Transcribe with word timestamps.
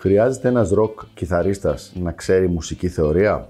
Χρειάζεται 0.00 0.48
ένας 0.48 0.70
ροκ 0.70 1.00
κιθαρίστας 1.14 1.92
να 1.94 2.12
ξέρει 2.12 2.48
μουσική 2.48 2.88
θεωρία; 2.88 3.48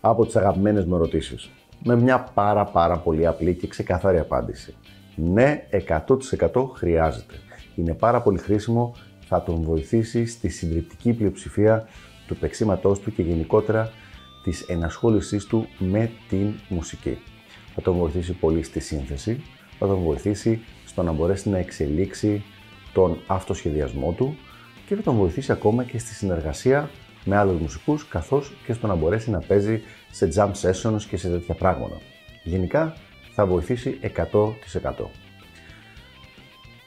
Από 0.00 0.26
τις 0.26 0.36
αγαπημένες 0.36 0.84
μου 0.84 0.94
ερωτήσεις. 0.94 1.50
Με 1.84 1.96
μια 1.96 2.30
πάρα 2.34 2.64
πάρα 2.64 2.98
πολύ 2.98 3.26
απλή 3.26 3.54
και 3.54 3.66
ξεκαθαρή 3.66 4.18
απάντηση. 4.18 4.74
Ναι, 5.16 5.66
100% 5.70 6.70
χρειάζεται. 6.74 7.34
Είναι 7.76 7.94
πάρα 7.94 8.22
πολύ 8.22 8.38
χρήσιμο, 8.38 8.94
θα 9.28 9.42
τον 9.42 9.62
βοηθήσει 9.62 10.26
στη 10.26 10.48
συντριπτική 10.48 11.12
πλειοψηφία 11.12 11.86
του 12.26 12.36
παίξήματός 12.36 13.00
του 13.00 13.12
και 13.12 13.22
γενικότερα 13.22 13.90
της 14.42 14.62
ενασχόλησής 14.62 15.46
του 15.46 15.66
με 15.78 16.10
την 16.28 16.52
μουσική. 16.68 17.18
Θα 17.74 17.82
τον 17.82 17.96
βοηθήσει 17.96 18.32
πολύ 18.32 18.62
στη 18.62 18.80
σύνθεση, 18.80 19.42
θα 19.78 19.86
τον 19.86 19.98
βοηθήσει 19.98 20.60
στο 20.86 21.02
να 21.02 21.12
μπορέσει 21.12 21.48
να 21.48 21.58
εξελίξει 21.58 22.44
τον 22.92 23.18
αυτοσχεδιασμό 23.26 24.12
του 24.12 24.36
και 24.86 24.94
θα 24.94 25.02
τον 25.02 25.16
βοηθήσει 25.16 25.52
ακόμα 25.52 25.84
και 25.84 25.98
στη 25.98 26.14
συνεργασία 26.14 26.90
με 27.24 27.36
άλλους 27.36 27.60
μουσικούς 27.60 28.08
καθώς 28.08 28.52
και 28.66 28.72
στο 28.72 28.86
να 28.86 28.94
μπορέσει 28.94 29.30
να 29.30 29.38
παίζει 29.38 29.82
σε 30.10 30.28
jam 30.34 30.50
sessions 30.50 31.02
και 31.08 31.16
σε 31.16 31.28
τέτοια 31.28 31.54
πράγματα. 31.54 31.96
Γενικά 32.42 32.96
θα 33.34 33.46
βοηθήσει 33.46 33.98
100%. 34.32 34.52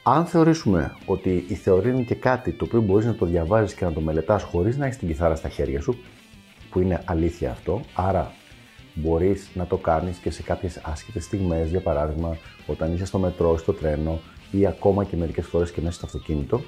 Αν 0.02 0.26
θεωρήσουμε 0.26 0.96
ότι 1.06 1.44
η 1.48 1.54
θεωρία 1.54 1.92
είναι 1.92 2.02
και 2.02 2.14
κάτι 2.14 2.52
το 2.52 2.64
οποίο 2.64 2.80
μπορείς 2.80 3.06
να 3.06 3.14
το 3.14 3.26
διαβάζεις 3.26 3.74
και 3.74 3.84
να 3.84 3.92
το 3.92 4.00
μελετάς 4.00 4.42
χωρίς 4.42 4.76
να 4.76 4.84
έχεις 4.84 4.98
την 4.98 5.08
κιθάρα 5.08 5.34
στα 5.34 5.48
χέρια 5.48 5.80
σου, 5.80 5.98
που 6.70 6.80
είναι 6.80 7.02
αλήθεια 7.04 7.50
αυτό, 7.50 7.80
άρα 7.94 8.32
μπορείς 8.94 9.48
να 9.54 9.66
το 9.66 9.76
κάνεις 9.76 10.16
και 10.16 10.30
σε 10.30 10.42
κάποιες 10.42 10.80
άσχετες 10.82 11.24
στιγμές, 11.24 11.68
για 11.68 11.80
παράδειγμα 11.80 12.36
όταν 12.66 12.94
είσαι 12.94 13.04
στο 13.04 13.18
μετρό, 13.18 13.56
στο 13.58 13.72
τρένο 13.72 14.20
ή 14.50 14.66
ακόμα 14.66 15.04
και 15.04 15.16
μερικές 15.16 15.46
φορές 15.46 15.70
και 15.70 15.80
μέσα 15.80 15.96
στο 15.96 16.06
αυτοκίνητο, 16.06 16.60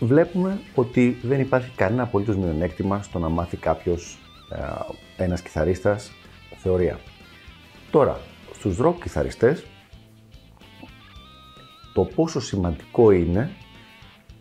βλέπουμε 0.00 0.60
ότι 0.74 1.18
δεν 1.22 1.40
υπάρχει 1.40 1.70
κανένα 1.76 2.02
απολύτως 2.02 2.36
μειονέκτημα 2.36 3.02
στο 3.02 3.18
να 3.18 3.28
μάθει 3.28 3.56
κάποιος 3.56 4.18
ε, 5.16 5.22
ένας 5.22 5.42
κιθαρίστας 5.42 6.12
θεωρία. 6.56 6.98
Τώρα, 7.90 8.20
στους 8.54 8.76
ροκ 8.76 9.02
κιθαριστές, 9.02 9.64
το 11.94 12.04
πόσο 12.04 12.40
σημαντικό 12.40 13.10
είναι 13.10 13.50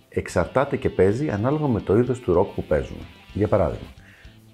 εξαρτάται 0.10 0.78
και 0.78 0.90
παίζει 0.90 1.30
ανάλογα 1.30 1.68
με 1.68 1.82
το 1.82 1.98
είδος 1.98 2.20
του 2.20 2.34
ροκ 2.34 2.54
που 2.54 2.64
παίζουν. 2.64 2.98
Για 3.34 3.48
παράδειγμα, 3.48 3.88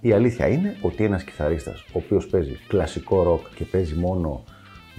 η 0.01 0.11
αλήθεια 0.11 0.47
είναι 0.47 0.77
ότι 0.81 1.03
ένας 1.03 1.23
κιθαρίστας 1.23 1.81
ο 1.81 1.91
οποίος 1.91 2.27
παίζει 2.27 2.59
κλασικό 2.67 3.23
ροκ 3.23 3.47
και 3.55 3.65
παίζει 3.65 3.95
μόνο 3.95 4.43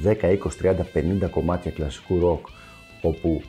10, 0.02 0.14
20, 0.22 0.36
30, 0.62 0.84
50 1.24 1.30
κομμάτια 1.30 1.70
κλασικού 1.70 2.18
ροκ 2.18 2.46
όπου 3.00 3.42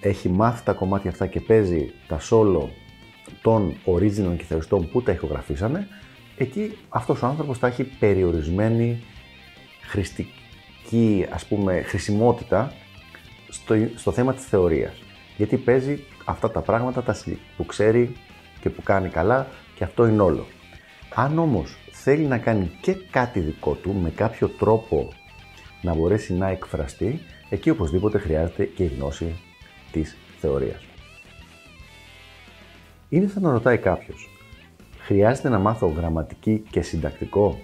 έχει 0.00 0.28
μάθει 0.28 0.64
τα 0.64 0.72
κομμάτια 0.72 1.10
αυτά 1.10 1.26
και 1.26 1.40
παίζει 1.40 1.92
τα 2.06 2.20
solo 2.30 2.68
των 3.42 3.76
original 3.84 4.36
κιθαριστών 4.36 4.90
που 4.90 5.02
τα 5.02 5.12
ηχογραφήσανε, 5.12 5.88
εκεί 6.36 6.76
αυτός 6.88 7.22
ο 7.22 7.26
άνθρωπος 7.26 7.58
θα 7.58 7.66
έχει 7.66 7.84
περιορισμένη 7.84 9.02
χρηστική, 9.82 11.26
ας 11.30 11.46
πούμε, 11.46 11.82
χρησιμότητα 11.82 12.72
στο, 13.48 13.74
στο 13.94 14.12
θέμα 14.12 14.34
της 14.34 14.44
θεωρίας. 14.44 15.02
Γιατί 15.36 15.56
παίζει 15.56 16.04
αυτά 16.24 16.50
τα 16.50 16.60
πράγματα 16.60 17.02
τα 17.02 17.16
που 17.56 17.66
ξέρει 17.66 18.16
και 18.60 18.70
που 18.70 18.82
κάνει 18.82 19.08
καλά 19.08 19.46
και 19.74 19.84
αυτό 19.84 20.06
είναι 20.06 20.22
όλο. 20.22 20.46
Αν 21.14 21.38
όμως 21.38 21.76
θέλει 21.90 22.24
να 22.24 22.38
κάνει 22.38 22.70
και 22.80 22.94
κάτι 23.10 23.40
δικό 23.40 23.72
του 23.74 23.94
με 24.02 24.10
κάποιο 24.10 24.48
τρόπο 24.48 25.08
να 25.82 25.94
μπορέσει 25.94 26.34
να 26.34 26.48
εκφραστεί, 26.48 27.20
εκεί 27.50 27.70
οπωσδήποτε 27.70 28.18
χρειάζεται 28.18 28.64
και 28.64 28.84
η 28.84 28.86
γνώση 28.86 29.40
της 29.92 30.16
θεωρίας. 30.38 30.84
Είναι 33.08 33.26
σαν 33.26 33.42
να 33.42 33.50
ρωτάει 33.50 33.78
κάποιος, 33.78 34.28
χρειάζεται 34.98 35.48
να 35.48 35.58
μάθω 35.58 35.86
γραμματική 35.86 36.62
και 36.70 36.82
συντακτικό; 36.82 37.58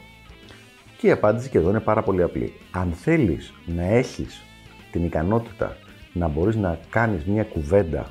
Και 0.99 1.07
η 1.07 1.11
απάντηση 1.11 1.49
και 1.49 1.59
εδώ 1.59 1.71
είναι 1.71 1.81
πάρα 1.81 2.03
πολύ 2.03 2.23
απλή. 2.23 2.53
Αν 2.71 2.93
θέλεις 2.93 3.53
να 3.67 3.83
έχεις 3.83 4.43
την 4.91 5.05
ικανότητα 5.05 5.77
να 6.13 6.29
μπορείς 6.29 6.57
να 6.57 6.79
κάνεις 6.91 7.25
μια 7.25 7.45
κουβέντα 7.45 8.11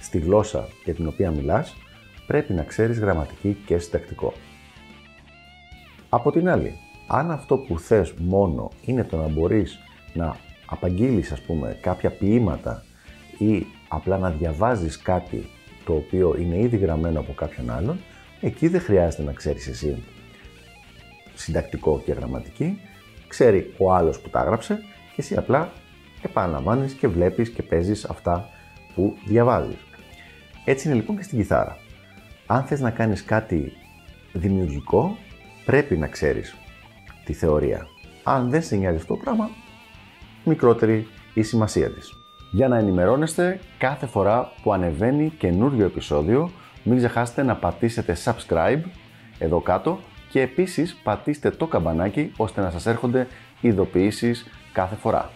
στη 0.00 0.18
γλώσσα 0.18 0.68
για 0.84 0.94
την 0.94 1.06
οποία 1.06 1.30
μιλάς, 1.30 1.76
πρέπει 2.26 2.52
να 2.52 2.62
ξέρεις 2.62 2.98
γραμματική 2.98 3.56
και 3.66 3.78
συντακτικό. 3.78 4.32
Από 6.08 6.32
την 6.32 6.48
άλλη, 6.48 6.78
αν 7.06 7.30
αυτό 7.30 7.56
που 7.56 7.78
θες 7.78 8.12
μόνο 8.18 8.70
είναι 8.84 9.04
το 9.04 9.16
να 9.16 9.28
μπορείς 9.28 9.78
να 10.14 10.36
απαγγείλεις 10.66 11.32
ας 11.32 11.40
πούμε 11.40 11.78
κάποια 11.80 12.10
ποίηματα 12.10 12.84
ή 13.38 13.66
απλά 13.88 14.18
να 14.18 14.30
διαβάζεις 14.30 14.98
κάτι 14.98 15.48
το 15.84 15.92
οποίο 15.92 16.36
είναι 16.38 16.58
ήδη 16.58 16.76
γραμμένο 16.76 17.20
από 17.20 17.32
κάποιον 17.32 17.70
άλλον, 17.70 18.00
εκεί 18.40 18.68
δεν 18.68 18.80
χρειάζεται 18.80 19.22
να 19.22 19.32
ξέρεις 19.32 19.66
εσύ 19.66 20.02
συντακτικό 21.34 22.02
και 22.04 22.12
γραμματική, 22.12 22.80
ξέρει 23.28 23.74
ο 23.78 23.92
άλλος 23.92 24.20
που 24.20 24.28
τα 24.28 24.40
έγραψε 24.40 24.74
και 25.14 25.20
εσύ 25.20 25.36
απλά 25.36 25.72
επαναλαμβάνεις 26.22 26.92
και 26.92 27.08
βλέπεις 27.08 27.50
και 27.50 27.62
παίζεις 27.62 28.04
αυτά 28.04 28.48
που 28.94 29.16
διαβάζεις. 29.24 29.76
Έτσι 30.64 30.88
είναι 30.88 30.96
λοιπόν 30.96 31.16
και 31.16 31.22
στην 31.22 31.38
κιθάρα. 31.38 31.76
Αν 32.46 32.64
θες 32.64 32.80
να 32.80 32.90
κάνεις 32.90 33.24
κάτι 33.24 33.72
δημιουργικό, 34.32 35.16
πρέπει 35.64 35.96
να 35.96 36.06
ξέρεις 36.06 36.56
τη 37.24 37.32
θεωρία. 37.32 37.86
Αν 38.22 38.50
δεν 38.50 38.62
σε 38.62 38.76
νοιάζει 38.76 38.96
αυτό 38.96 39.14
το 39.14 39.20
πράγμα, 39.24 39.50
μικρότερη 40.44 41.06
η 41.34 41.42
σημασία 41.42 41.90
της. 41.90 42.12
Για 42.50 42.68
να 42.68 42.78
ενημερώνεστε 42.78 43.60
κάθε 43.78 44.06
φορά 44.06 44.52
που 44.62 44.72
ανεβαίνει 44.72 45.32
καινούριο 45.38 45.84
επεισόδιο, 45.84 46.50
μην 46.82 46.96
ξεχάσετε 46.96 47.42
να 47.42 47.56
πατήσετε 47.56 48.16
subscribe 48.24 48.80
εδώ 49.38 49.60
κάτω 49.60 49.98
και 50.30 50.40
επίσης 50.40 50.94
πατήστε 51.02 51.50
το 51.50 51.66
καμπανάκι 51.66 52.32
ώστε 52.36 52.60
να 52.60 52.70
σας 52.70 52.86
έρχονται 52.86 53.26
ειδοποιήσεις 53.60 54.46
κάθε 54.72 54.94
φορά. 54.94 55.30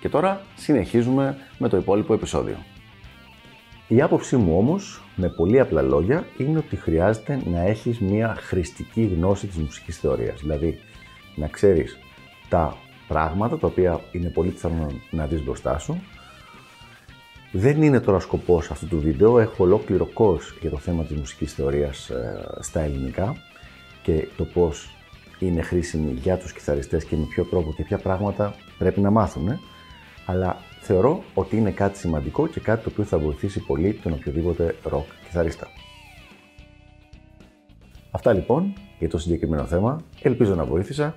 Και 0.00 0.08
τώρα 0.08 0.40
συνεχίζουμε 0.54 1.36
με 1.58 1.68
το 1.68 1.76
υπόλοιπο 1.76 2.14
επεισόδιο. 2.14 2.56
Η 3.88 4.02
άποψή 4.02 4.36
μου 4.36 4.58
όμως, 4.58 5.02
με 5.16 5.28
πολύ 5.28 5.60
απλά 5.60 5.82
λόγια, 5.82 6.26
είναι 6.38 6.58
ότι 6.58 6.76
χρειάζεται 6.76 7.40
να 7.44 7.60
έχεις 7.60 7.98
μια 8.00 8.34
χρηστική 8.38 9.10
γνώση 9.16 9.46
της 9.46 9.56
μουσικής 9.56 9.98
θεωρίας. 9.98 10.40
Δηλαδή, 10.40 10.78
να 11.38 11.48
ξέρεις 11.48 11.98
τα 12.48 12.76
πράγματα 13.08 13.58
τα 13.58 13.66
οποία 13.66 14.00
είναι 14.12 14.28
πολύ 14.28 14.50
πιθανό 14.50 14.86
να 15.10 15.26
δεις 15.26 15.44
μπροστά 15.44 15.78
σου. 15.78 16.00
Δεν 17.52 17.82
είναι 17.82 18.00
τώρα 18.00 18.18
σκοπός 18.18 18.70
αυτού 18.70 18.86
του 18.86 19.00
βίντεο, 19.00 19.38
έχω 19.38 19.64
ολόκληρο 19.64 20.08
course 20.14 20.58
για 20.60 20.70
το 20.70 20.78
θέμα 20.78 21.04
της 21.04 21.16
μουσικής 21.16 21.52
θεωρίας 21.52 22.08
ε, 22.10 22.46
στα 22.60 22.80
ελληνικά 22.80 23.36
και 24.02 24.28
το 24.36 24.44
πώς 24.44 24.96
είναι 25.38 25.62
χρήσιμη 25.62 26.12
για 26.12 26.36
τους 26.36 26.52
κιθαριστές 26.52 27.04
και 27.04 27.16
με 27.16 27.24
ποιο 27.24 27.44
τρόπο 27.44 27.72
και 27.72 27.82
ποια 27.82 27.98
πράγματα 27.98 28.54
πρέπει 28.78 29.00
να 29.00 29.10
μάθουν 29.10 29.58
αλλά 30.26 30.56
θεωρώ 30.80 31.22
ότι 31.34 31.56
είναι 31.56 31.70
κάτι 31.70 31.98
σημαντικό 31.98 32.46
και 32.46 32.60
κάτι 32.60 32.82
το 32.82 32.90
οποίο 32.92 33.04
θα 33.04 33.18
βοηθήσει 33.18 33.60
πολύ 33.60 33.92
τον 34.02 34.12
οποιοδήποτε 34.12 34.74
ροκ 34.82 35.06
κιθαρίστα. 35.24 35.66
Αυτά 38.10 38.32
λοιπόν 38.32 38.72
για 38.98 39.08
το 39.08 39.18
συγκεκριμένο 39.18 39.64
θέμα, 39.64 40.00
ελπίζω 40.22 40.54
να 40.54 40.64
βοήθησα 40.64 41.16